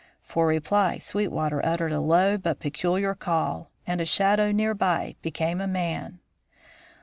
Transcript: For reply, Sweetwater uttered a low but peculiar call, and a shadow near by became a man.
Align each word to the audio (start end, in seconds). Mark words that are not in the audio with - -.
For 0.23 0.47
reply, 0.47 0.97
Sweetwater 0.97 1.63
uttered 1.63 1.91
a 1.91 1.99
low 1.99 2.35
but 2.35 2.59
peculiar 2.59 3.13
call, 3.13 3.69
and 3.85 4.01
a 4.01 4.05
shadow 4.05 4.51
near 4.51 4.73
by 4.73 5.15
became 5.21 5.61
a 5.61 5.67
man. 5.67 6.21